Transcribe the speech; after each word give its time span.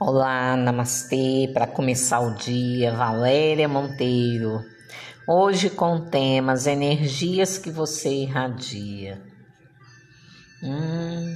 Olá, 0.00 0.56
namastê, 0.56 1.50
para 1.52 1.66
começar 1.66 2.20
o 2.20 2.36
dia, 2.36 2.94
Valéria 2.94 3.68
Monteiro. 3.68 4.64
Hoje 5.26 5.68
com 5.70 6.08
temas 6.08 6.68
energias 6.68 7.58
que 7.58 7.68
você 7.68 8.08
irradia. 8.08 9.20
Hum, 10.62 11.34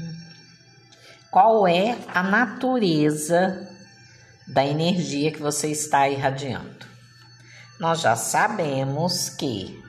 qual 1.28 1.66
é 1.66 1.98
a 2.14 2.22
natureza 2.22 3.68
da 4.46 4.64
energia 4.64 5.32
que 5.32 5.42
você 5.42 5.66
está 5.66 6.08
irradiando? 6.08 6.86
Nós 7.80 8.00
já 8.00 8.14
sabemos 8.14 9.28
que 9.28 9.82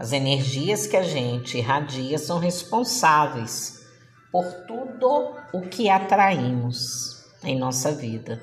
as 0.00 0.10
energias 0.10 0.84
que 0.84 0.96
a 0.96 1.04
gente 1.04 1.58
irradia 1.58 2.18
são 2.18 2.40
responsáveis 2.40 3.86
por 4.32 4.52
tudo 4.66 5.36
o 5.52 5.60
que 5.60 5.88
atraímos 5.88 7.19
em 7.44 7.58
nossa 7.58 7.92
vida. 7.92 8.40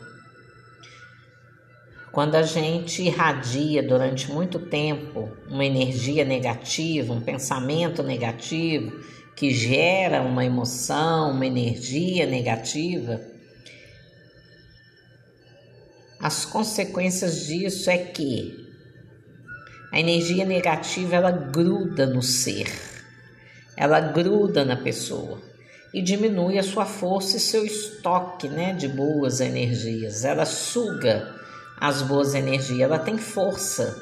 Quando 2.11 2.35
a 2.35 2.41
gente 2.41 3.03
irradia 3.03 3.83
durante 3.83 4.31
muito 4.31 4.57
tempo 4.57 5.31
uma 5.47 5.63
energia 5.63 6.25
negativa, 6.25 7.13
um 7.13 7.21
pensamento 7.21 8.01
negativo, 8.01 8.99
que 9.35 9.51
gera 9.53 10.23
uma 10.23 10.43
emoção, 10.43 11.31
uma 11.31 11.45
energia 11.45 12.25
negativa, 12.25 13.21
as 16.19 16.43
consequências 16.43 17.45
disso 17.45 17.89
é 17.91 17.99
que 17.99 18.65
a 19.91 19.99
energia 19.99 20.43
negativa 20.43 21.15
ela 21.15 21.31
gruda 21.31 22.07
no 22.07 22.23
ser, 22.23 22.67
ela 23.75 23.99
gruda 23.99 24.65
na 24.65 24.75
pessoa 24.75 25.39
e 25.97 26.01
diminui 26.03 26.59
a 26.59 26.63
sua 26.63 26.85
força 26.85 27.37
e 27.37 27.39
seu 27.39 27.65
estoque 27.65 28.47
né, 28.47 28.71
de 28.71 28.87
boas 28.87 29.41
energias. 29.41 30.23
Ela 30.23 30.45
suga 30.45 31.35
as 31.75 32.03
boas 32.03 32.35
energias, 32.35 32.81
ela 32.81 32.99
tem 32.99 33.17
força. 33.17 33.99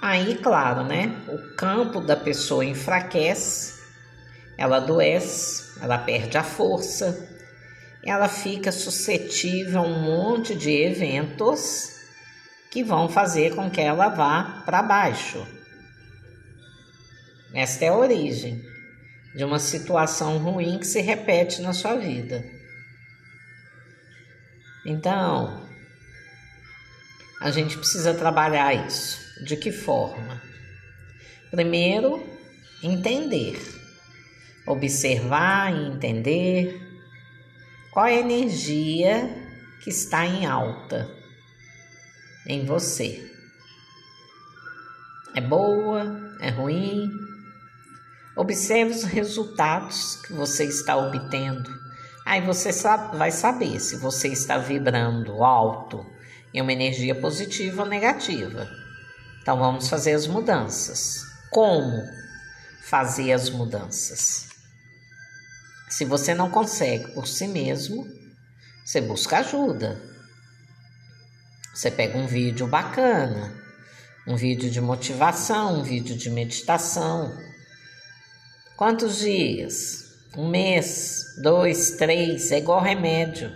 Aí, 0.00 0.36
claro, 0.36 0.84
né, 0.84 1.20
o 1.26 1.56
campo 1.56 2.00
da 2.00 2.14
pessoa 2.14 2.64
enfraquece, 2.64 3.82
ela 4.56 4.76
adoece, 4.76 5.80
ela 5.82 5.98
perde 5.98 6.38
a 6.38 6.44
força, 6.44 7.28
ela 8.04 8.28
fica 8.28 8.70
suscetível 8.70 9.80
a 9.80 9.82
um 9.82 10.00
monte 10.00 10.54
de 10.54 10.70
eventos 10.70 11.96
que 12.70 12.84
vão 12.84 13.08
fazer 13.08 13.56
com 13.56 13.68
que 13.68 13.80
ela 13.80 14.08
vá 14.08 14.62
para 14.64 14.84
baixo. 14.84 15.44
Esta 17.52 17.86
é 17.86 17.88
a 17.88 17.96
origem 17.96 18.67
de 19.34 19.44
uma 19.44 19.58
situação 19.58 20.38
ruim 20.38 20.78
que 20.78 20.86
se 20.86 21.00
repete 21.00 21.60
na 21.62 21.72
sua 21.72 21.96
vida. 21.96 22.44
Então, 24.84 25.68
a 27.40 27.50
gente 27.50 27.76
precisa 27.76 28.14
trabalhar 28.14 28.74
isso. 28.74 29.44
De 29.44 29.56
que 29.56 29.70
forma? 29.70 30.42
Primeiro, 31.50 32.26
entender, 32.82 33.60
observar 34.66 35.72
e 35.72 35.86
entender 35.86 36.80
qual 37.92 38.06
é 38.06 38.16
a 38.16 38.20
energia 38.20 39.28
que 39.82 39.90
está 39.90 40.26
em 40.26 40.46
alta 40.46 41.08
em 42.46 42.64
você. 42.64 43.30
É 45.34 45.40
boa? 45.40 46.36
É 46.40 46.48
ruim? 46.50 47.10
Observe 48.38 48.92
os 48.92 49.02
resultados 49.02 50.14
que 50.14 50.32
você 50.32 50.64
está 50.64 50.96
obtendo. 50.96 51.68
Aí 52.24 52.40
você 52.40 52.70
vai 53.14 53.32
saber 53.32 53.80
se 53.80 53.96
você 53.96 54.28
está 54.28 54.56
vibrando 54.56 55.42
alto 55.42 56.06
em 56.54 56.62
uma 56.62 56.72
energia 56.72 57.16
positiva 57.16 57.82
ou 57.82 57.88
negativa. 57.88 58.70
Então 59.42 59.58
vamos 59.58 59.88
fazer 59.88 60.12
as 60.12 60.28
mudanças. 60.28 61.20
Como 61.50 62.00
fazer 62.84 63.32
as 63.32 63.50
mudanças? 63.50 64.46
Se 65.88 66.04
você 66.04 66.32
não 66.32 66.48
consegue 66.48 67.10
por 67.14 67.26
si 67.26 67.48
mesmo, 67.48 68.06
você 68.84 69.00
busca 69.00 69.38
ajuda. 69.38 70.00
Você 71.74 71.90
pega 71.90 72.16
um 72.16 72.28
vídeo 72.28 72.68
bacana, 72.68 73.52
um 74.28 74.36
vídeo 74.36 74.70
de 74.70 74.80
motivação, 74.80 75.80
um 75.80 75.82
vídeo 75.82 76.16
de 76.16 76.30
meditação 76.30 77.47
Quantos 78.78 79.18
dias? 79.18 80.16
Um 80.36 80.48
mês, 80.48 81.34
dois, 81.42 81.96
três, 81.96 82.52
é 82.52 82.58
igual 82.58 82.80
remédio. 82.80 83.50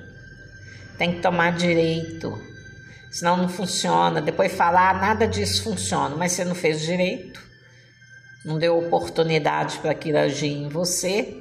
Tem 0.99 1.15
que 1.15 1.22
tomar 1.22 1.53
direito. 1.53 2.37
Senão 3.09 3.37
não 3.37 3.49
funciona. 3.49 4.21
Depois 4.21 4.53
falar, 4.53 4.91
ah, 4.91 4.94
nada 4.94 5.28
disso 5.28 5.62
funciona, 5.62 6.16
mas 6.16 6.33
você 6.33 6.44
não 6.44 6.56
fez 6.56 6.81
direito. 6.81 7.41
Não 8.44 8.59
deu 8.59 8.77
oportunidade 8.77 9.78
para 9.78 9.93
aquilo 9.93 10.19
agir 10.19 10.50
em 10.50 10.69
você. 10.69 11.41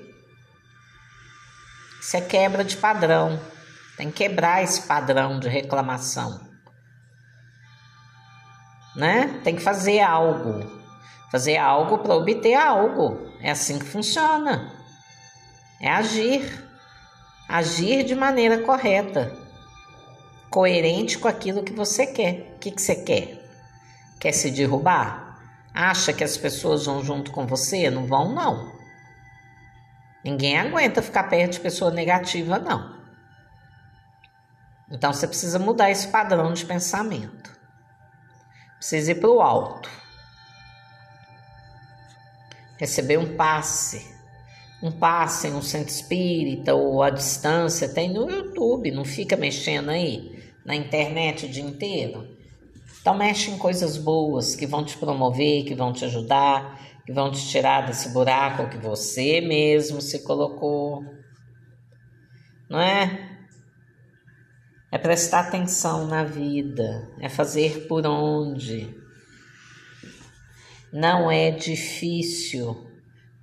Isso 2.00 2.18
é 2.18 2.22
quebra 2.22 2.64
de 2.64 2.78
padrão. 2.78 3.42
Tem 3.98 4.12
que 4.12 4.28
quebrar 4.28 4.64
esse 4.64 4.84
padrão 4.84 5.40
de 5.40 5.50
reclamação. 5.50 6.40
Né? 8.96 9.42
Tem 9.44 9.56
que 9.56 9.62
fazer 9.64 10.02
algo. 10.02 10.72
Fazer 11.32 11.58
algo 11.58 11.98
para 11.98 12.14
obter 12.14 12.54
algo. 12.54 13.31
É 13.42 13.52
assim 13.52 13.80
que 13.80 13.86
funciona. 13.86 14.72
É 15.80 15.90
agir. 15.90 16.70
Agir 17.50 18.04
de 18.06 18.16
maneira 18.16 18.60
correta, 18.60 19.36
coerente 20.50 21.18
com 21.18 21.28
aquilo 21.28 21.64
que 21.64 21.74
você 21.74 22.08
quer. 22.08 22.54
O 22.56 22.60
que, 22.60 22.72
que 22.72 22.82
você 22.82 22.96
quer? 22.96 23.46
Quer 24.20 24.32
se 24.32 24.52
derrubar? 24.52 25.38
Acha 25.74 26.14
que 26.14 26.24
as 26.24 26.38
pessoas 26.38 26.86
vão 26.86 27.04
junto 27.04 27.32
com 27.32 27.46
você? 27.46 27.90
Não 27.90 28.06
vão, 28.06 28.34
não. 28.34 28.72
Ninguém 30.24 30.58
aguenta 30.58 31.02
ficar 31.02 31.24
perto 31.24 31.54
de 31.54 31.60
pessoa 31.60 31.92
negativa, 31.92 32.58
não. 32.58 33.02
Então 34.90 35.12
você 35.12 35.28
precisa 35.28 35.60
mudar 35.60 35.90
esse 35.90 36.08
padrão 36.08 36.54
de 36.54 36.66
pensamento. 36.66 37.52
Precisa 38.78 39.12
ir 39.12 39.16
para 39.16 39.30
o 39.30 39.42
alto 39.42 40.01
receber 42.82 43.20
um 43.20 43.36
passe, 43.36 44.12
um 44.82 44.92
passe 44.92 45.48
em 45.48 45.54
um 45.54 45.62
centro 45.62 45.94
espírita 45.94 46.74
ou 46.74 47.04
à 47.04 47.12
distância, 47.12 47.88
tem 47.88 48.12
no 48.12 48.28
YouTube, 48.28 48.90
não 48.90 49.06
fica 49.06 49.38
mexendo 49.38 49.90
aí 49.90 50.44
na 50.66 50.76
internet 50.76 51.46
o 51.46 51.50
dia 51.50 51.64
inteiro. 51.64 52.28
Então 53.00 53.16
mexe 53.16 53.52
em 53.52 53.58
coisas 53.60 54.00
boas 54.00 54.56
que 54.56 54.66
vão 54.66 54.84
te 54.84 54.98
promover, 54.98 55.64
que 55.64 55.76
vão 55.76 55.94
te 55.94 56.06
ajudar, 56.06 56.80
que 57.06 57.14
vão 57.14 57.32
te 57.32 57.48
tirar 57.48 57.86
desse 57.86 58.10
buraco 58.10 58.68
que 58.68 58.78
você 58.78 59.42
mesmo 59.42 60.02
se 60.02 60.24
colocou. 60.24 61.04
Não 62.68 62.82
é? 62.82 63.30
É 64.92 64.98
prestar 64.98 65.42
atenção 65.42 66.08
na 66.08 66.24
vida, 66.24 67.14
é 67.20 67.30
fazer 67.30 67.86
por 67.88 68.08
onde, 68.08 68.90
não 70.92 71.32
é 71.32 71.52
difícil 71.52 72.90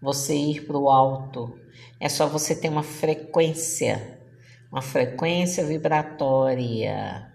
você 0.00 0.34
ir 0.34 0.66
para 0.66 0.76
o 0.76 0.90
alto, 0.90 1.58
é 1.98 2.08
só 2.08 2.26
você 2.26 2.54
ter 2.54 2.68
uma 2.68 2.82
frequência, 2.82 4.20
uma 4.70 4.82
frequência 4.82 5.64
vibratória 5.64 7.32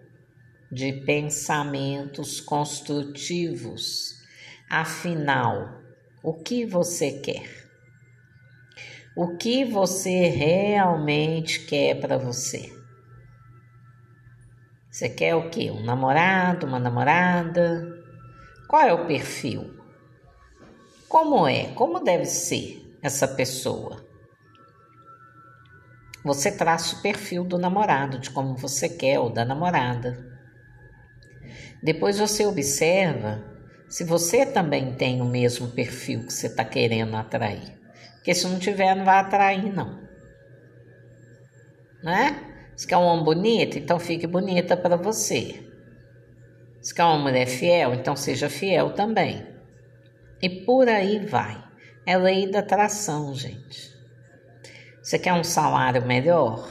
de 0.72 0.94
pensamentos 1.06 2.40
construtivos. 2.40 4.22
Afinal, 4.70 5.82
o 6.24 6.34
que 6.34 6.66
você 6.66 7.20
quer? 7.20 7.64
O 9.16 9.36
que 9.38 9.66
você 9.66 10.30
realmente 10.30 11.66
quer 11.66 12.00
para 12.00 12.18
você? 12.18 12.72
Você 14.90 15.10
quer 15.10 15.36
o 15.36 15.50
quê? 15.50 15.70
Um 15.72 15.84
namorado, 15.84 16.66
uma 16.66 16.80
namorada? 16.80 17.84
Qual 18.68 18.82
é 18.82 18.94
o 18.94 19.06
perfil? 19.06 19.83
Como 21.14 21.48
é? 21.48 21.66
Como 21.76 22.00
deve 22.00 22.26
ser 22.26 22.92
essa 23.00 23.28
pessoa? 23.28 24.04
Você 26.26 26.52
traça 26.52 26.96
o 26.96 27.02
perfil 27.04 27.44
do 27.44 27.60
namorado, 27.60 28.18
de 28.18 28.32
como 28.32 28.56
você 28.56 28.90
quer, 28.90 29.20
ou 29.20 29.30
da 29.30 29.46
namorada. 29.46 30.18
Depois 31.84 32.18
você 32.18 32.48
observa 32.48 33.44
se 33.88 34.04
você 34.04 34.44
também 34.44 34.96
tem 34.96 35.22
o 35.22 35.26
mesmo 35.26 35.68
perfil 35.68 36.26
que 36.26 36.34
você 36.34 36.48
está 36.48 36.66
querendo 36.66 37.16
atrair. 37.16 37.80
Porque 38.16 38.34
se 38.34 38.48
não 38.48 38.58
tiver, 38.58 38.96
não 38.96 39.06
vai 39.06 39.20
atrair, 39.20 39.72
não. 39.72 40.02
Né? 42.04 42.72
Se 42.76 42.88
quer 42.88 42.98
um 42.98 43.04
homem 43.04 43.24
bonito, 43.24 43.78
então 43.78 44.00
fique 44.00 44.26
bonita 44.26 44.76
para 44.76 44.96
você. 44.96 45.64
Se 46.82 46.92
quer 46.92 47.04
uma 47.04 47.20
mulher 47.20 47.46
fiel, 47.46 47.94
então 47.94 48.16
seja 48.16 48.50
fiel 48.50 48.96
também. 48.96 49.53
E 50.44 50.50
por 50.50 50.90
aí 50.90 51.26
vai. 51.26 51.64
É 52.06 52.18
lei 52.18 52.52
da 52.52 52.60
atração, 52.60 53.34
gente. 53.34 53.94
Você 55.02 55.18
quer 55.18 55.32
um 55.32 55.44
salário 55.44 56.06
melhor? 56.06 56.68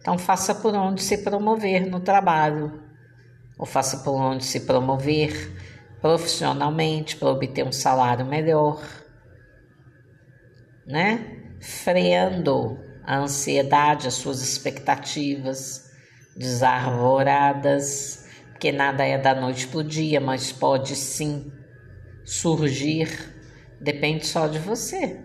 Então 0.00 0.18
faça 0.18 0.52
por 0.52 0.74
onde 0.74 1.00
se 1.00 1.18
promover 1.18 1.86
no 1.86 2.00
trabalho, 2.00 2.82
ou 3.56 3.64
faça 3.64 3.98
por 3.98 4.16
onde 4.16 4.44
se 4.44 4.66
promover 4.66 5.56
profissionalmente 6.00 7.16
para 7.16 7.28
obter 7.28 7.64
um 7.64 7.70
salário 7.70 8.26
melhor, 8.26 8.82
né? 10.84 11.54
Freando 11.60 12.80
a 13.04 13.18
ansiedade, 13.18 14.08
as 14.08 14.14
suas 14.14 14.42
expectativas 14.42 15.88
desarvoradas, 16.36 18.26
porque 18.50 18.72
nada 18.72 19.04
é 19.04 19.16
da 19.16 19.36
noite 19.36 19.68
para 19.68 19.78
o 19.78 19.84
dia, 19.84 20.20
mas 20.20 20.50
pode 20.50 20.96
sim 20.96 21.52
surgir, 22.26 23.08
depende 23.80 24.26
só 24.26 24.48
de 24.48 24.58
você. 24.58 25.24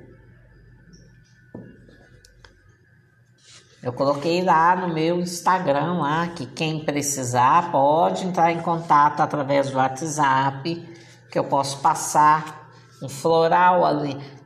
Eu 3.81 3.91
coloquei 3.91 4.43
lá 4.43 4.75
no 4.75 4.93
meu 4.93 5.19
Instagram 5.19 5.93
lá 5.93 6.27
que 6.27 6.45
quem 6.45 6.85
precisar 6.85 7.71
pode 7.71 8.27
entrar 8.27 8.51
em 8.51 8.61
contato 8.61 9.21
através 9.21 9.71
do 9.71 9.77
WhatsApp, 9.77 10.87
que 11.31 11.39
eu 11.39 11.45
posso 11.45 11.81
passar 11.81 12.69
um 13.01 13.09
floral 13.09 13.81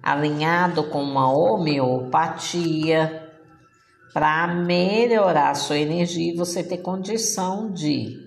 alinhado 0.02 0.86
com 0.86 1.04
uma 1.04 1.30
homeopatia 1.30 3.22
para 4.14 4.48
melhorar 4.48 5.50
a 5.50 5.56
sua 5.56 5.78
energia 5.78 6.32
e 6.32 6.38
você 6.38 6.64
ter 6.64 6.78
condição 6.78 7.74
de 7.74 8.18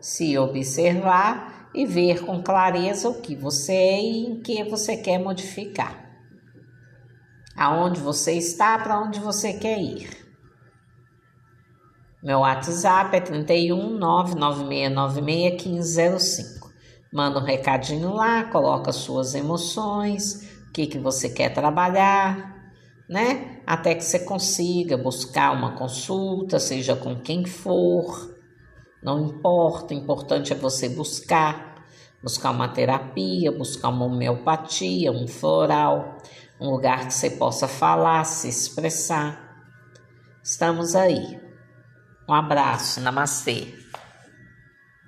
se 0.00 0.38
observar 0.38 1.55
e 1.76 1.84
ver 1.84 2.24
com 2.24 2.42
clareza 2.42 3.10
o 3.10 3.20
que 3.20 3.36
você 3.36 3.72
é 3.72 4.00
e 4.00 4.26
em 4.26 4.40
que 4.40 4.64
você 4.64 4.96
quer 4.96 5.18
modificar. 5.18 6.06
Aonde 7.54 8.00
você 8.00 8.32
está, 8.32 8.78
para 8.78 8.98
onde 8.98 9.20
você 9.20 9.52
quer 9.52 9.78
ir. 9.78 10.08
Meu 12.22 12.38
WhatsApp 12.40 13.14
é 13.14 13.20
31 13.20 14.00
996961505. 14.00 16.66
Manda 17.12 17.38
um 17.38 17.44
recadinho 17.44 18.14
lá, 18.14 18.44
coloca 18.44 18.90
suas 18.90 19.34
emoções, 19.34 20.48
o 20.68 20.72
que, 20.72 20.86
que 20.86 20.98
você 20.98 21.28
quer 21.28 21.52
trabalhar, 21.52 22.56
né? 23.08 23.60
Até 23.66 23.94
que 23.94 24.04
você 24.04 24.18
consiga 24.18 24.96
buscar 24.96 25.52
uma 25.52 25.76
consulta, 25.76 26.58
seja 26.58 26.96
com 26.96 27.20
quem 27.20 27.44
for. 27.44 28.34
Não 29.06 29.24
importa, 29.24 29.94
importante 29.94 30.52
é 30.52 30.56
você 30.56 30.88
buscar, 30.88 31.76
buscar 32.20 32.50
uma 32.50 32.66
terapia, 32.66 33.52
buscar 33.52 33.90
uma 33.90 34.04
homeopatia, 34.04 35.12
um 35.12 35.28
floral, 35.28 36.18
um 36.60 36.70
lugar 36.70 37.06
que 37.06 37.14
você 37.14 37.30
possa 37.30 37.68
falar, 37.68 38.24
se 38.24 38.48
expressar. 38.48 39.62
Estamos 40.42 40.96
aí. 40.96 41.40
Um 42.28 42.34
abraço, 42.34 43.00
namastê. 43.00 43.72